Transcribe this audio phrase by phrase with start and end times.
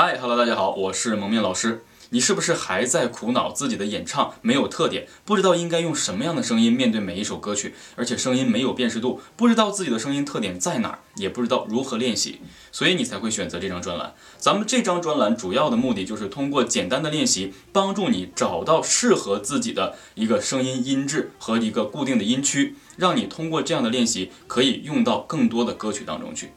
[0.00, 1.82] 嗨，Hello，大家好，我是蒙面老师。
[2.10, 12.40] 你是不是还在苦恼自己的演唱没有特点，不知道应该用什么样的声音面对每一首歌曲，而且声音没有辨识度，不知道自己的声音特点在哪儿，也不知道如何练习，
[12.70, 14.14] 所以你才会选择这张专栏。
[14.38, 26.52] 咱们这张专栏主要的目的就是通过简单的练习，帮助你找到适合自己的一个声音音质和一个固定的音区，让你通过这样的练习可以用到更多的歌曲当中去。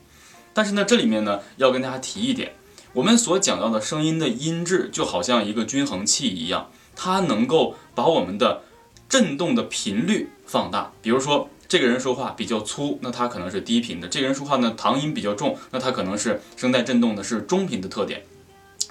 [0.54, 2.54] 但是呢，这里面呢要跟大家提一点。
[2.94, 8.64] 我们所讲到的声音的音质，就好像一个均衡器一样，它能够把我们的
[9.08, 10.92] 振动的频率放大。
[11.02, 18.24] 比如说，这个人说话比较粗，那他可能是低频的；这个人说话呢，唐音比较重，那他可能是声带振动的是中频的特点。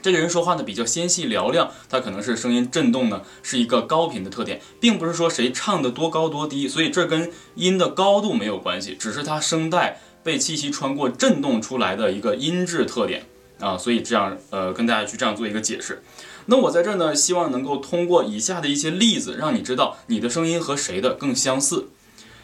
[0.00, 13.26] 这个人说话呢比较纤细嘹亮，他可能是声音振动呢是一个高频的特点，并不是说谁唱的多高多低，所以这跟音的高度没有关系，只是他声带被气息穿过振动出来的一个音质特点。
[13.60, 16.02] 啊，所以这样，呃，跟大家去这样做一个解释。
[16.46, 21.90] 那我在这儿呢，希望能够通过以下的一些例子，让你知道你的声音和谁的更相似。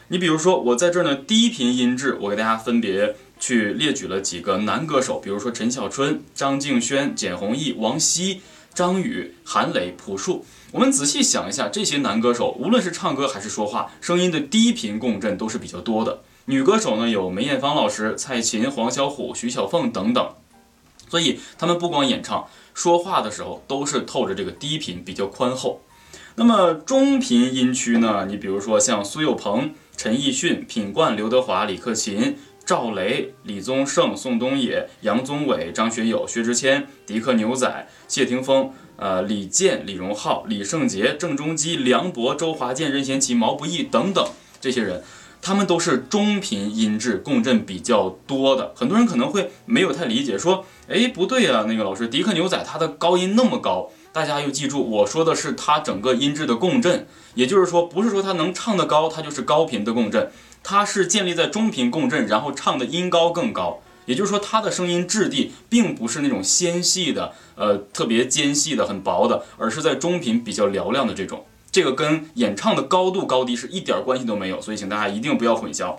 [0.08, 8.42] 你比如说，我在这儿呢，低频音质，我给大家分别去列举了几个男歌手，比如说陈小春、张敬轩、简弘毅、王晰、
[8.73, 10.45] 张宇、韩磊、朴树。
[10.70, 16.20] 我们仔细想一下，这些男歌手，无论是唱歌还是说话，声音的低频共振都是比较多的。
[16.45, 20.28] 女歌手呢，有梅艳芳老师、蔡琴、黄小琥、徐小凤等等。
[21.17, 25.81] 所以他们不光演唱，说话的时候都是透着这个低频，比较宽厚。
[26.34, 28.27] 那么中频音区呢？
[28.28, 32.36] 你比如说像苏有朋、陈奕迅、品冠、刘德华、李克勤、
[32.67, 44.23] 赵雷、李宗盛、宋冬野、杨宗纬、张学友、薛之谦、迪克牛仔、谢霆锋、呃李健、李荣浩、李圣杰、郑中基、梁博、周华健、任贤齐、毛不易等等
[44.61, 45.03] 这些人。
[45.47, 60.33] 他们都是中频音质共振比较多的，很多人可能会没有太理解，说，哎，不对啊，那个老师，迪克牛仔他的高音那么高，大家要记住，我说的是他整个音质的共振，也就是说，不是说他能唱得高，他就是高频的共振，
[60.64, 71.46] 他是建立在中频共振，然后唱的音高更高，也就是说，他的声音质地并不是那种纤细的，呃，特别尖细的、很薄的，而是在中频比较嘹亮的这种。
[71.77, 75.98] 这个跟演唱的高度高低是一点关系都没有，所以请大家一定不要混淆。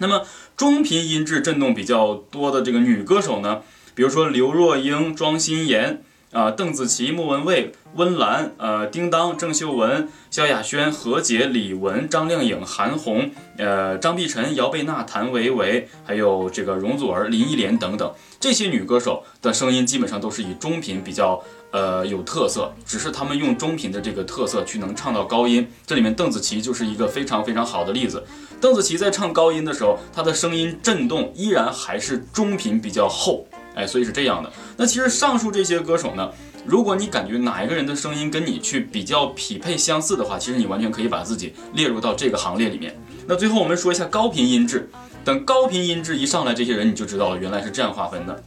[0.00, 3.62] 那么中频音质震动比较多的这个女歌手呢，
[3.94, 21.42] 比如说刘若英、庄心妍啊、邓紫棋、莫文蔚、温岚、呃、叮当、郑秀文、萧亚轩、何洁、李玟、张靓颖、韩红、呃、张碧晨、姚贝娜、谭维维，还有这个容祖儿、林忆莲等等，这些女歌手的声音基本上都是以中频比较。
[21.72, 25.68] 呃，有特色，只是她们用中频的这个特色去能唱到高音。
[25.84, 28.24] 这里面邓紫棋就是一个非常非常好的例子。
[28.60, 34.50] 邓紫棋在唱高音的时候，她的声音震动依然还是中频比较厚，哎，所以是这样的。
[34.76, 36.30] 那其实上述这些歌手呢，
[36.64, 42.98] 如果你感觉哪一个人的声音跟你去比较匹配相似的话，其实你完全可以把自己列入到这个行列里面。
[43.28, 44.88] 那最后我们说一下高频音质，
[45.24, 48.42] 等高频音质一上来，这些人你就知道了，原来是这样划分的。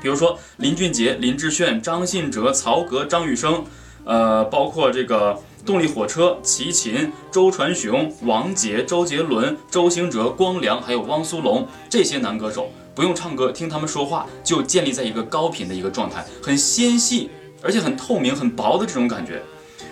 [0.00, 3.64] 比如说林俊杰、林志炫、张信哲、曹格、张雨生，
[4.04, 17.30] 呃，包括这个动力火车、齐秦、周传雄、王杰、周杰伦、周兴哲、光良，还有汪苏泷这些男歌手，不用唱歌，听他们说话就建立在一个高频的一个状态，很纤细，
[17.62, 19.42] 而且很透明、很薄的这种感觉。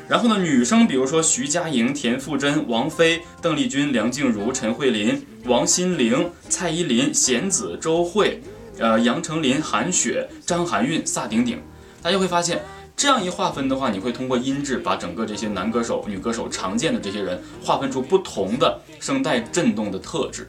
[0.09, 8.41] 然后呢，女生比如说徐佳莹、田馥甄、王菲、邓丽君、梁静茹、陈慧琳、王心凌、蔡依林、弦子、周蕙。
[8.79, 11.61] 呃，杨丞琳、韩雪、张含韵、萨顶顶，
[12.01, 12.63] 大家会发现，
[12.97, 20.49] 这样一划分的话，你会通过音质把整个这些男歌手、女歌手常见的这些人划分出不同的声带震动的特质。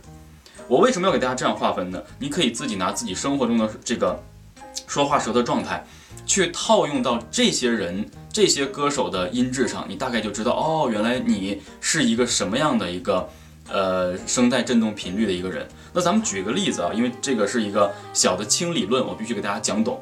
[0.67, 2.01] 我为什么要给大家这样划分呢？
[2.19, 4.21] 你可以自己拿自己生活中的这个
[4.87, 5.85] 说话舌的状态，
[6.25, 13.29] 去套用到这些人、这些歌手的音质上，你大概就知道，哦，原来你是一个什么样的一个。
[13.69, 20.01] 呃，声带振动频率的一个人，那咱们举个例子啊，因为这个是一个小的轻理论，我必须给大家讲懂。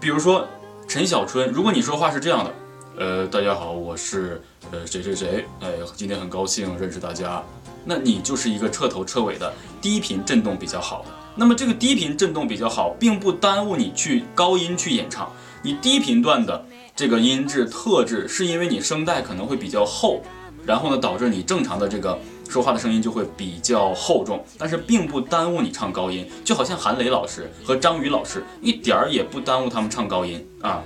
[0.00, 0.44] 比如说
[0.88, 2.54] 陈小春，如果你说话是这样的，
[2.98, 4.42] 呃，大家好，我是
[4.72, 7.44] 呃谁谁谁，哎，今天很高兴认识大家，
[7.86, 9.50] 那你就是一个彻头彻尾的
[9.80, 11.06] 低频振动比较好的。
[11.36, 15.32] 那么这个低频振动比较好，并不耽误你去高音去演唱。
[15.62, 20.20] 你低频段的这个音质特质，是因为你声带可能会比较厚，
[20.66, 22.18] 然后呢，导致你正常的这个。
[22.48, 30.80] 说话的声音就会比较厚重，但是并不耽误你唱高音，就好像韩磊老师和张宇老师一点儿也不耽误他们唱高音啊。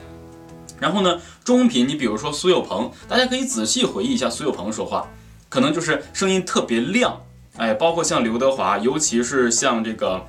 [0.79, 5.07] 然后呢，中频，你比如说苏有朋，大家可以仔细回忆一下苏有朋说话，
[5.51, 7.21] 可能就是声音特别亮，
[7.59, 10.27] 哎，包括像刘德华，尤其是像这个，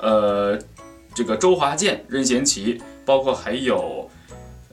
[0.00, 0.58] 呃。
[1.12, 4.08] 这个周华健、任贤齐，包括还有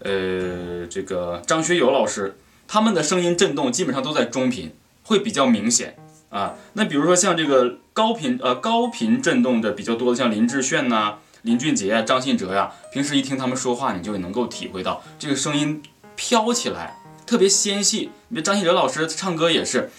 [0.03, 4.71] 呃这个张学友老师，他们的声音震动基本上都在中频，
[5.03, 5.97] 会比较明显
[6.29, 6.53] 啊。
[6.73, 15.81] 那比如说像这个高频呃高频震动的比较多的，像林志炫呐、林俊杰啊、张信哲呀，平时一听他们说话，你就能够体会到这个声音
[16.15, 16.95] 飘起来，
[17.27, 18.09] 特别纤细。
[18.29, 19.91] 你这张信哲老师唱歌也是。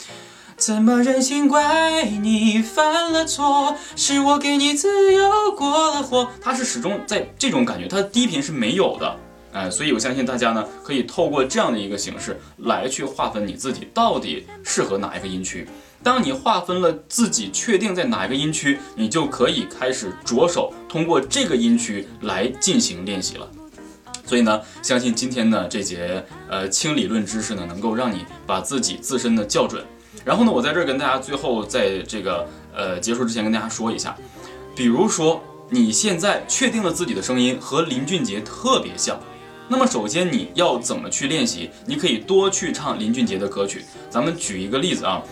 [0.56, 3.76] 怎么忍心怪你犯了错？
[3.94, 6.28] 是我给你自由过了火。
[6.42, 9.16] 他是始终在这种感觉，他的低频是没有的，
[9.52, 15.64] 哎，所以我相信大家呢，可以透过这样的一个形式来去划分你自己到底适合哪一个音区。
[16.02, 23.48] 当你划分了自己确定在哪一个音区，你就可以开始着手通过这个音区来进行练习了。
[24.28, 29.82] 所以呢，相信今天的这节呃轻理论知识呢，能够让你把自己自身的校准。
[30.22, 32.46] 然后呢，我在这儿跟大家最后在这个
[32.76, 34.14] 呃结束之前跟大家说一下，
[34.76, 39.18] 比如说你现在确定了自己的声音和林俊杰特别像，
[39.68, 41.70] 那么首先你要怎么去练习？
[41.86, 43.82] 你可以多去唱林俊杰的歌曲。
[44.10, 45.22] 咱们举一个例子啊，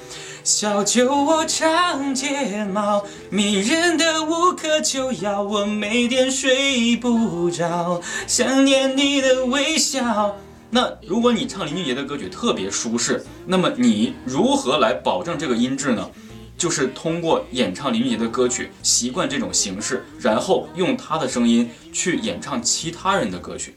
[0.47, 10.37] 小酒窝长睫毛，迷人的无可救药，我每天睡不着，想念你的微笑。
[10.71, 16.09] 那如果你唱林俊杰的歌曲特别舒适，那么你如何来保证这个音质呢？
[16.57, 23.77] 就是通过演唱林俊杰的歌曲，习惯这种形式，然后用他的声音去演唱其他人的歌曲。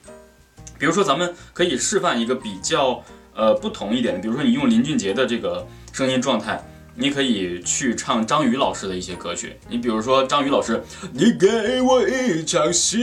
[0.77, 3.04] 比如说，咱们可以示范一个比较
[3.39, 6.62] 呃不同一点，比如说你用林俊杰的这个声音状态。
[7.01, 10.83] 你可以去唱张宇老师的一些歌曲，你比如说张宇老师，
[11.13, 13.00] 你给我一场戏，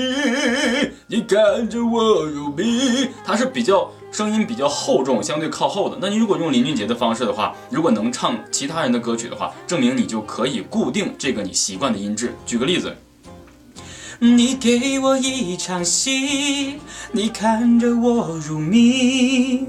[1.06, 5.96] 你看着我入迷，他是比较声音比较厚重，相对靠后的。
[5.98, 12.34] 那你如果用林俊杰的方式的话，如果能唱其他人的歌曲的话，证明你就可以固定这个你习惯的音质。
[12.44, 12.94] 举个例子，
[14.18, 16.80] 你给我一场戏，
[17.12, 19.66] 你看着我入迷。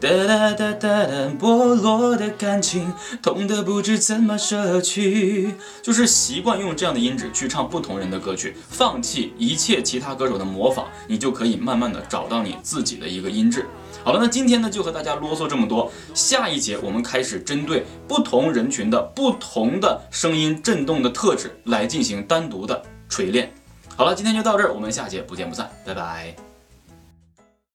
[0.00, 1.06] 哒哒哒哒哒，
[1.38, 5.54] 剥落的感情，痛得不知怎么舍去。
[5.82, 13.66] 就是习惯用这样的音质去唱不同人的歌曲，放弃一切其他歌手的模仿，你就可以慢慢的找到你自己的一个音质。
[14.02, 23.52] 好了，那今天呢就和大家啰嗦这么多，下一节我们开始针对不同人群的不同的声音震动的特质来进行单独的锤炼。
[24.00, 26.34] 好了，今天就到这儿，我们下节不见不散，拜拜。